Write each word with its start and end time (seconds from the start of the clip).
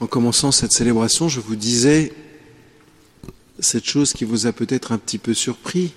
En 0.00 0.06
commençant 0.06 0.52
cette 0.52 0.72
célébration, 0.72 1.28
je 1.28 1.40
vous 1.40 1.56
disais 1.56 2.12
cette 3.60 3.84
chose 3.84 4.12
qui 4.12 4.24
vous 4.24 4.46
a 4.46 4.52
peut-être 4.52 4.92
un 4.92 4.98
petit 4.98 5.18
peu 5.18 5.34
surpris. 5.34 5.94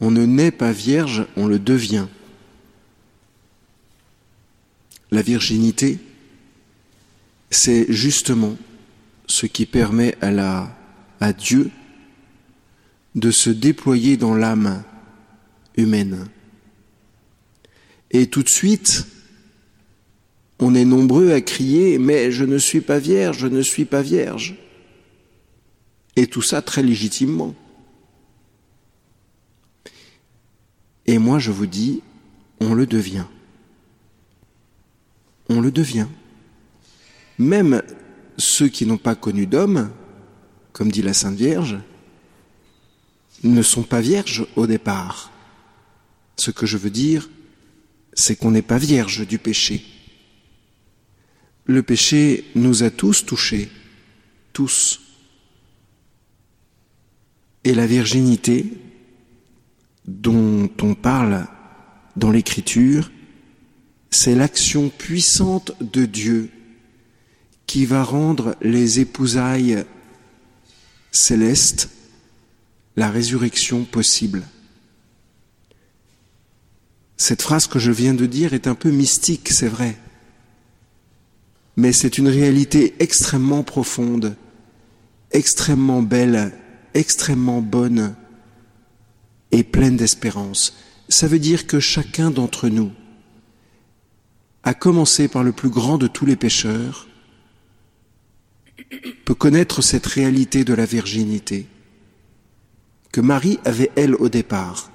On 0.00 0.10
ne 0.10 0.24
naît 0.24 0.50
pas 0.50 0.72
vierge, 0.72 1.26
on 1.36 1.46
le 1.46 1.58
devient. 1.58 2.06
La 5.10 5.22
virginité, 5.22 5.98
c'est 7.50 7.86
justement 7.92 8.56
ce 9.26 9.46
qui 9.46 9.66
permet 9.66 10.16
à, 10.20 10.30
la, 10.30 10.76
à 11.20 11.32
Dieu 11.32 11.70
de 13.14 13.30
se 13.30 13.50
déployer 13.50 14.16
dans 14.16 14.34
l'âme 14.34 14.82
humaine. 15.76 16.28
Et 18.10 18.26
tout 18.26 18.42
de 18.42 18.48
suite, 18.48 19.06
on 20.58 20.74
est 20.74 20.84
nombreux 20.84 21.32
à 21.32 21.40
crier 21.40 21.98
Mais 21.98 22.30
je 22.30 22.44
ne 22.44 22.58
suis 22.58 22.80
pas 22.80 22.98
vierge, 22.98 23.38
je 23.38 23.46
ne 23.46 23.62
suis 23.62 23.84
pas 23.84 24.02
vierge. 24.02 24.56
Et 26.16 26.26
tout 26.26 26.42
ça 26.42 26.62
très 26.62 26.82
légitimement. 26.82 27.54
Et 31.06 31.18
moi 31.18 31.38
je 31.38 31.50
vous 31.50 31.66
dis, 31.66 32.02
on 32.60 32.74
le 32.74 32.86
devient. 32.86 33.26
On 35.48 35.60
le 35.60 35.70
devient. 35.70 36.06
Même 37.38 37.82
ceux 38.38 38.68
qui 38.68 38.86
n'ont 38.86 38.96
pas 38.96 39.14
connu 39.14 39.46
d'homme, 39.46 39.90
comme 40.72 40.90
dit 40.90 41.02
la 41.02 41.12
Sainte 41.12 41.36
Vierge, 41.36 41.78
ne 43.42 43.62
sont 43.62 43.82
pas 43.82 44.00
vierges 44.00 44.46
au 44.56 44.66
départ. 44.66 45.30
Ce 46.36 46.50
que 46.50 46.66
je 46.66 46.76
veux 46.78 46.90
dire, 46.90 47.28
c'est 48.14 48.36
qu'on 48.36 48.50
n'est 48.50 48.62
pas 48.62 48.78
vierge 48.78 49.26
du 49.26 49.38
péché. 49.38 49.84
Le 51.66 51.82
péché 51.82 52.44
nous 52.54 52.82
a 52.82 52.90
tous 52.90 53.24
touchés, 53.24 53.70
tous. 54.52 55.00
Et 57.64 57.74
la 57.74 57.86
virginité 57.86 58.72
dont 60.06 60.70
on 60.82 60.94
parle 60.94 61.46
dans 62.16 62.30
l'Écriture, 62.30 63.10
c'est 64.10 64.34
l'action 64.34 64.90
puissante 64.90 65.72
de 65.80 66.04
Dieu 66.04 66.50
qui 67.66 67.86
va 67.86 68.04
rendre 68.04 68.54
les 68.60 69.00
épousailles 69.00 69.84
célestes 71.10 71.88
la 72.96 73.10
résurrection 73.10 73.84
possible. 73.84 74.44
Cette 77.16 77.42
phrase 77.42 77.66
que 77.66 77.78
je 77.78 77.90
viens 77.90 78.14
de 78.14 78.26
dire 78.26 78.54
est 78.54 78.66
un 78.66 78.74
peu 78.74 78.90
mystique, 78.90 79.48
c'est 79.48 79.68
vrai, 79.68 79.96
mais 81.76 81.92
c'est 81.92 82.18
une 82.18 82.28
réalité 82.28 82.94
extrêmement 82.98 83.62
profonde, 83.62 84.36
extrêmement 85.32 86.02
belle, 86.02 86.52
extrêmement 86.94 87.60
bonne 87.60 88.14
et 89.50 89.64
pleine 89.64 89.96
d'espérance. 89.96 90.76
Ça 91.08 91.26
veut 91.26 91.38
dire 91.38 91.66
que 91.66 91.80
chacun 91.80 92.30
d'entre 92.30 92.68
nous, 92.68 92.92
à 94.62 94.74
commencer 94.74 95.28
par 95.28 95.42
le 95.42 95.52
plus 95.52 95.68
grand 95.68 95.98
de 95.98 96.06
tous 96.06 96.26
les 96.26 96.36
pécheurs, 96.36 97.08
peut 99.24 99.34
connaître 99.34 99.82
cette 99.82 100.06
réalité 100.06 100.64
de 100.64 100.74
la 100.74 100.86
virginité 100.86 101.66
que 103.14 103.20
Marie 103.20 103.60
avait 103.64 103.92
elle 103.94 104.16
au 104.16 104.28
départ 104.28 104.90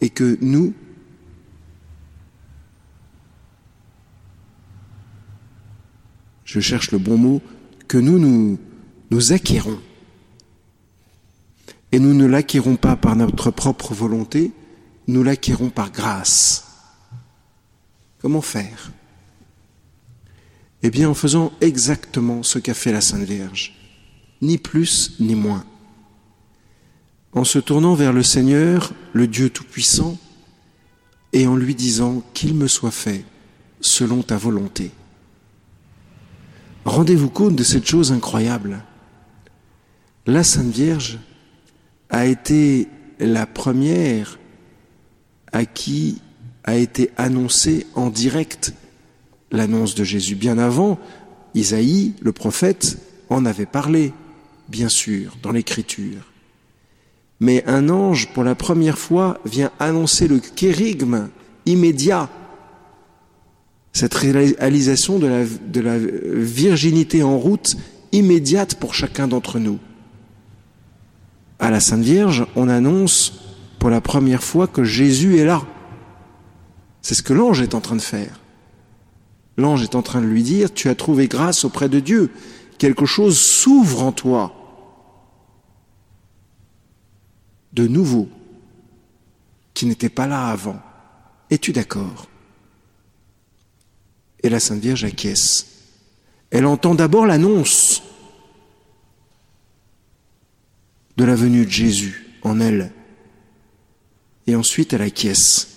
et 0.00 0.08
que 0.08 0.38
nous, 0.40 0.72
je 6.50 6.58
cherche 6.58 6.90
le 6.90 6.98
bon 6.98 7.16
mot, 7.16 7.40
que 7.86 7.96
nous 7.96 8.18
nous, 8.18 9.32
acquérons. 9.32 9.78
Et 11.92 12.00
nous 12.00 12.12
ne 12.12 12.26
l'acquérons 12.26 12.74
pas 12.74 12.96
par 12.96 13.14
notre 13.14 13.52
propre 13.52 13.94
volonté, 13.94 14.50
nous 15.06 15.22
l'acquérons 15.22 15.70
par 15.70 15.92
grâce. 15.92 16.66
Comment 18.20 18.42
faire? 18.42 18.90
Eh 20.82 20.90
bien 20.90 21.08
en 21.08 21.14
faisant 21.14 21.52
exactement 21.60 22.42
ce 22.42 22.58
qu'a 22.58 22.74
fait 22.74 22.90
la 22.90 23.00
Sainte 23.00 23.22
Vierge, 23.22 23.76
ni 24.42 24.58
plus 24.58 25.20
ni 25.20 25.36
moins 25.36 25.64
en 27.32 27.44
se 27.44 27.60
tournant 27.60 27.94
vers 27.94 28.12
le 28.12 28.24
Seigneur, 28.24 28.92
le 29.12 29.28
Dieu 29.28 29.50
Tout-Puissant, 29.50 30.18
et 31.32 31.46
en 31.46 31.54
lui 31.54 31.76
disant 31.76 32.24
qu'il 32.34 32.54
me 32.54 32.66
soit 32.66 32.90
fait 32.90 33.24
selon 33.80 34.22
ta 34.22 34.36
volonté. 34.36 34.90
Rendez-vous 36.84 37.30
compte 37.30 37.56
de 37.56 37.62
cette 37.62 37.86
chose 37.86 38.12
incroyable. 38.12 38.82
La 40.26 40.44
Sainte 40.44 40.72
Vierge 40.72 41.18
a 42.08 42.26
été 42.26 42.88
la 43.18 43.46
première 43.46 44.38
à 45.52 45.64
qui 45.64 46.20
a 46.64 46.76
été 46.76 47.10
annoncée 47.16 47.86
en 47.94 48.10
direct 48.10 48.74
l'annonce 49.50 49.94
de 49.94 50.04
Jésus. 50.04 50.36
Bien 50.36 50.58
avant, 50.58 50.98
Isaïe, 51.54 52.14
le 52.20 52.32
prophète, 52.32 52.98
en 53.28 53.44
avait 53.44 53.66
parlé, 53.66 54.12
bien 54.68 54.88
sûr, 54.88 55.36
dans 55.42 55.52
l'Écriture 55.52 56.30
mais 57.40 57.64
un 57.66 57.88
ange, 57.88 58.28
pour 58.28 58.44
la 58.44 58.54
première 58.54 58.98
fois, 58.98 59.38
vient 59.46 59.72
annoncer 59.78 60.28
le 60.28 60.38
kérigme 60.38 61.30
immédiat, 61.64 62.28
cette 63.92 64.14
réalisation 64.14 65.18
de 65.18 65.26
la, 65.80 65.98
virginité 65.98 67.22
en 67.22 67.38
route 67.38 67.76
immédiate 68.12 68.76
pour 68.76 68.94
chacun 68.94 69.28
d'entre 69.28 69.58
nous. 69.58 69.78
À 71.58 71.70
la 71.70 71.80
Sainte 71.80 72.02
Vierge, 72.02 72.46
on 72.56 72.68
annonce 72.68 73.40
pour 73.78 73.90
la 73.90 74.00
première 74.00 74.42
fois 74.42 74.66
que 74.66 74.84
Jésus 74.84 75.38
est 75.38 75.44
là. 75.44 75.62
C'est 77.02 77.14
ce 77.14 77.22
que 77.22 77.32
l'ange 77.32 77.60
est 77.60 77.74
en 77.74 77.80
train 77.80 77.96
de 77.96 78.00
faire. 78.00 78.40
L'ange 79.56 79.82
est 79.82 79.94
en 79.94 80.02
train 80.02 80.20
de 80.20 80.26
lui 80.26 80.42
dire, 80.42 80.72
tu 80.72 80.88
as 80.88 80.94
trouvé 80.94 81.28
grâce 81.28 81.64
auprès 81.64 81.88
de 81.88 82.00
Dieu, 82.00 82.30
quelque 82.78 83.06
chose 83.06 83.38
s'ouvre 83.38 84.02
en 84.02 84.12
toi. 84.12 84.54
de 87.72 87.86
nouveau 87.86 88.28
qui 89.74 89.86
n'était 89.86 90.08
pas 90.08 90.26
là 90.26 90.48
avant. 90.48 90.80
Es-tu 91.50 91.72
d'accord? 91.72 92.26
Et 94.42 94.48
la 94.48 94.60
Sainte 94.60 94.80
Vierge 94.80 95.04
acquiesce. 95.04 95.66
Elle 96.50 96.66
entend 96.66 96.94
d'abord 96.94 97.26
l'annonce 97.26 98.02
de 101.16 101.24
la 101.24 101.34
venue 101.34 101.64
de 101.64 101.70
Jésus 101.70 102.26
en 102.42 102.60
elle. 102.60 102.92
Et 104.46 104.56
ensuite 104.56 104.92
elle 104.92 105.02
acquiesce. 105.02 105.68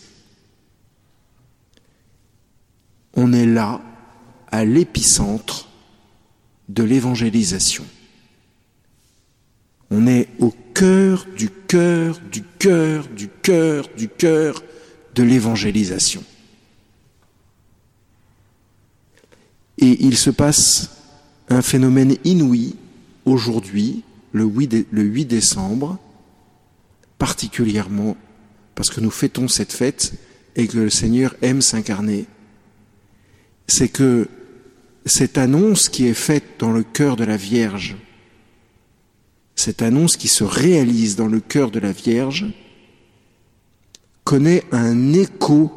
On 3.16 3.34
est 3.34 3.46
là 3.46 3.82
à 4.52 4.66
l'épicentre 4.66 5.70
de 6.70 6.84
l'évangélisation. 6.84 7.86
On 9.92 10.08
est 10.08 10.30
au 10.40 10.54
cœur 10.74 11.28
du 11.38 11.50
cœur 11.50 12.20
du 12.32 12.44
cœur 12.58 13.08
du 13.10 13.28
cœur 13.28 13.88
du 13.96 14.10
cœur 14.10 14.64
de 15.14 15.24
l'évangélisation. 15.24 16.24
Et 19.78 20.06
il 20.06 20.18
se 20.18 20.30
passe 20.30 20.92
un 21.50 21.62
phénomène 21.62 22.16
inouï 22.24 22.76
aujourd'hui, 23.26 24.04
le 24.32 24.46
8 24.46 25.26
décembre, 25.26 25.98
particulièrement 27.18 28.18
parce 28.76 28.90
que 28.90 29.02
nous 29.02 29.12
fêtons 29.12 29.48
cette 29.48 29.72
fête 29.72 30.14
et 30.56 30.68
que 30.68 30.78
le 30.78 30.90
Seigneur 30.90 31.36
aime 31.42 31.62
s'incarner, 31.62 32.26
c'est 33.68 33.90
que 33.90 34.28
cette 35.06 35.38
annonce 35.38 35.90
qui 35.90 36.08
est 36.08 36.14
faite 36.14 36.44
dans 36.60 36.72
le 36.72 36.84
cœur 36.84 37.16
de 37.16 37.24
la 37.24 37.38
Vierge, 37.38 37.96
cette 39.56 39.82
annonce 39.82 40.18
qui 40.18 40.28
se 40.28 40.44
réalise 40.44 41.16
dans 41.16 41.28
le 41.28 41.40
cœur 41.40 41.72
de 41.72 41.80
la 41.80 41.92
Vierge 41.92 42.48
connaît 44.24 44.64
un 44.72 45.14
écho 45.14 45.72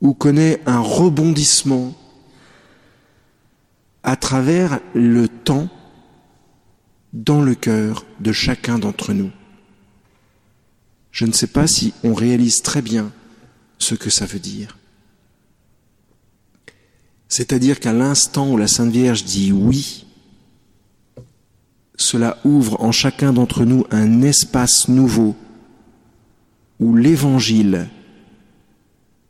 ou 0.00 0.12
connaît 0.14 0.60
un 0.66 0.78
rebondissement 0.78 1.94
à 4.06 4.14
travers 4.14 4.78
le 4.94 5.26
temps 5.26 5.68
dans 7.12 7.42
le 7.42 7.56
cœur 7.56 8.06
de 8.20 8.32
chacun 8.32 8.78
d'entre 8.78 9.12
nous. 9.12 9.32
Je 11.10 11.26
ne 11.26 11.32
sais 11.32 11.48
pas 11.48 11.66
si 11.66 11.92
on 12.04 12.14
réalise 12.14 12.62
très 12.62 12.82
bien 12.82 13.12
ce 13.78 13.96
que 13.96 14.08
ça 14.08 14.24
veut 14.24 14.38
dire. 14.38 14.78
C'est-à-dire 17.28 17.80
qu'à 17.80 17.92
l'instant 17.92 18.52
où 18.52 18.56
la 18.56 18.68
Sainte 18.68 18.92
Vierge 18.92 19.24
dit 19.24 19.50
oui, 19.50 20.06
cela 21.96 22.38
ouvre 22.44 22.80
en 22.80 22.92
chacun 22.92 23.32
d'entre 23.32 23.64
nous 23.64 23.86
un 23.90 24.22
espace 24.22 24.88
nouveau 24.88 25.34
où 26.78 26.94
l'évangile 26.94 27.88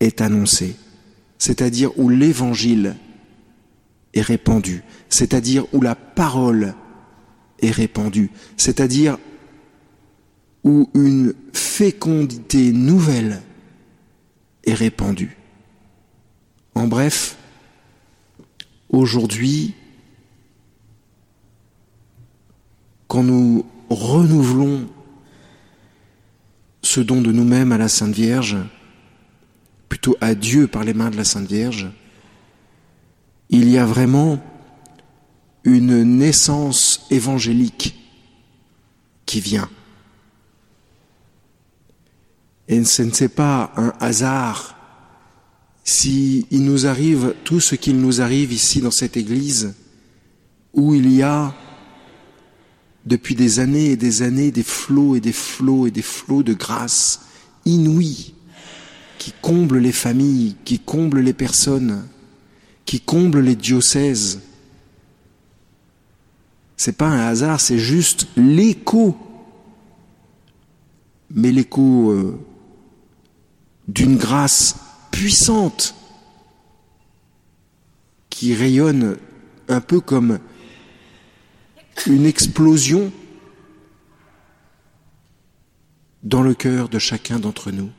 est 0.01 0.21
annoncé, 0.21 0.77
c'est-à-dire 1.39 1.99
où 1.99 2.11
l'évangile 2.11 2.97
répandue, 4.23 4.83
c'est-à-dire 5.09 5.65
où 5.73 5.81
la 5.81 5.95
parole 5.95 6.75
est 7.61 7.71
répandue, 7.71 8.31
c'est-à-dire 8.57 9.19
où 10.65 10.91
une 10.95 11.35
fécondité 11.53 12.73
nouvelle 12.73 13.43
est 14.65 14.75
répandue. 14.75 15.37
En 16.75 16.87
bref, 16.87 17.37
aujourd'hui, 18.89 19.75
quand 23.07 23.23
nous 23.23 23.65
renouvelons 23.89 24.89
ce 26.83 27.01
don 27.01 27.21
de 27.23 27.33
nous-mêmes 27.33 27.73
à 27.73 27.79
la 27.79 27.89
Sainte 27.89 28.15
Vierge, 28.15 28.57
plutôt 29.89 30.17
à 30.21 30.35
Dieu 30.35 30.67
par 30.67 30.85
les 30.85 30.95
mains 30.95 31.11
de 31.11 31.17
la 31.17 31.25
Sainte 31.25 31.49
Vierge, 31.49 31.91
il 33.51 33.69
y 33.69 33.79
a 33.79 33.87
vraiment 33.87 34.39
une 35.65 36.03
naissance 36.03 37.07
évangélique 37.11 37.97
qui 39.25 39.41
vient. 39.41 39.69
Et 42.69 42.83
ce 42.85 43.03
n'est 43.03 43.29
pas 43.29 43.73
un 43.77 43.93
hasard 44.01 44.77
si 45.85 46.47
il 46.51 46.65
nous 46.65 46.87
arrive 46.87 47.35
tout 47.45 47.61
ce 47.61 47.77
qu'il 47.77 47.99
nous 48.01 48.21
arrive 48.21 48.53
ici 48.53 48.81
dans 48.81 48.91
cette 48.91 49.17
église, 49.17 49.75
où 50.73 50.95
il 50.95 51.13
y 51.13 51.23
a 51.23 51.55
depuis 53.05 53.37
des 53.37 53.61
années 53.61 53.93
et 53.93 53.97
des 53.97 54.23
années 54.23 54.51
des 54.51 54.65
flots 54.65 55.15
et 55.15 55.21
des 55.21 55.33
flots 55.33 55.87
et 55.87 55.93
des 55.93 56.03
flots 56.03 56.43
de 56.43 56.55
grâce 56.55 57.21
inouïs 57.65 58.35
qui 59.19 59.33
comblent 59.41 59.79
les 59.79 59.93
familles, 59.93 60.57
qui 60.65 60.81
comblent 60.81 61.21
les 61.21 61.33
personnes, 61.33 62.07
qui 62.87 63.01
comblent 63.01 63.41
les 63.41 63.57
diocèses. 63.57 64.41
C'est 66.77 66.97
pas 66.97 67.09
un 67.09 67.27
hasard, 67.27 67.61
c'est 67.61 67.79
juste 67.79 68.29
l'écho, 68.37 69.17
mais 71.31 71.51
l'écho 71.51 72.11
euh, 72.11 72.39
d'une 73.89 74.17
grâce 74.17 74.77
puissante 75.11 75.95
qui 78.31 78.55
rayonne 78.55 79.17
un 79.69 79.81
peu 79.81 80.01
comme 80.01 80.39
une 82.07 82.27
explosion 82.27 83.11
dans 86.23 86.43
le 86.43 86.55
cœur 86.55 86.89
de 86.89 86.99
chacun 86.99 87.39
d'entre 87.39 87.71
nous. 87.71 87.91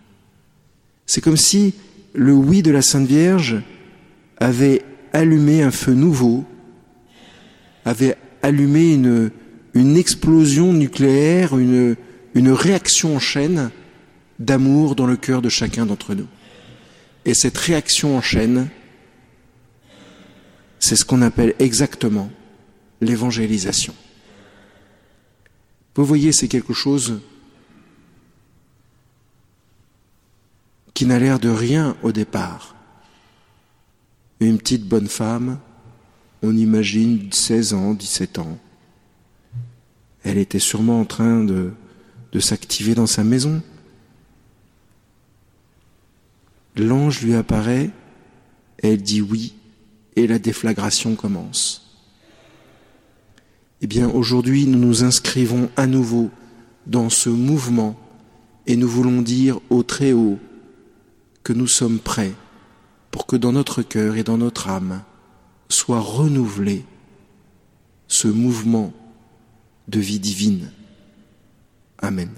C'est 1.06 1.22
comme 1.22 1.38
si 1.38 1.74
le 2.14 2.34
oui 2.34 2.62
de 2.62 2.72
la 2.72 2.82
Sainte 2.82 3.08
Vierge 3.08 3.64
avait 4.40 4.84
allumé 5.14 5.64
un 5.64 5.72
feu 5.72 5.94
nouveau, 5.94 6.46
avait 7.86 8.16
allumé 8.42 8.94
une, 8.94 9.32
explosion 9.98 10.74
nucléaire, 10.74 11.58
une, 11.58 11.96
une 12.34 12.52
réaction 12.52 13.16
en 13.16 13.20
chaîne 13.20 13.72
d'amour 14.40 14.96
dans 14.96 15.08
le 15.08 15.18
cœur 15.18 15.42
de 15.42 15.50
chacun 15.50 15.86
d'entre 15.86 16.14
nous. 16.14 16.28
Et 17.26 17.34
cette 17.34 17.58
réaction 17.58 18.16
en 18.18 18.22
chaîne, 18.22 18.70
c'est 20.80 20.96
ce 20.96 21.04
qu'on 21.04 21.22
appelle 21.22 21.56
exactement 21.60 22.30
l'évangélisation. 23.02 23.94
Vous 25.96 26.06
voyez, 26.06 26.32
c'est 26.32 26.48
quelque 26.48 26.74
chose 26.74 27.20
qui 30.94 31.06
n'a 31.06 31.20
l'air 31.20 31.40
de 31.40 31.50
rien 31.50 31.98
au 32.04 32.12
départ. 32.12 32.77
Une 34.40 34.58
petite 34.58 34.88
bonne 34.88 35.08
femme, 35.08 35.60
on 36.44 36.56
imagine 36.56 37.32
16 37.32 37.74
ans, 37.74 37.94
17 37.94 38.40
ans. 38.40 38.58
Elle 40.24 40.38
était 40.38 40.60
sûrement 40.60 41.00
en 41.00 41.06
train 41.06 41.44
de, 41.44 41.72
de 42.32 42.40
s'activer 42.40 42.94
dans 42.94 43.08
sa 43.08 43.24
maison. 43.24 43.62
L'ange 46.76 47.22
lui 47.22 47.34
apparaît, 47.34 47.90
elle 48.84 49.02
dit 49.02 49.22
oui, 49.22 49.56
et 50.16 50.28
la 50.28 50.38
déflagration 50.38 51.16
commence. 51.16 51.96
Eh 53.82 53.88
bien, 53.88 54.10
aujourd'hui, 54.10 54.66
nous 54.68 54.80
nous 54.80 55.04
inscrivons 55.04 55.70
à 55.76 55.88
nouveau 55.88 56.30
dans 56.86 57.10
ce 57.10 57.30
mouvement 57.30 57.96
et 58.66 58.76
nous 58.76 58.88
voulons 58.88 59.22
dire 59.22 59.60
au 59.70 59.84
Très-Haut 59.84 60.38
que 61.44 61.54
nous 61.54 61.68
sommes 61.68 62.00
prêts 62.00 62.34
pour 63.18 63.26
que 63.26 63.36
dans 63.36 63.52
notre 63.52 63.82
cœur 63.82 64.16
et 64.16 64.24
dans 64.24 64.38
notre 64.38 64.70
âme 64.70 65.02
soit 65.70 66.00
renouvelé 66.00 66.86
ce 68.08 68.28
mouvement 68.28 68.94
de 69.88 70.00
vie 70.00 70.20
divine. 70.20 70.70
Amen. 71.98 72.30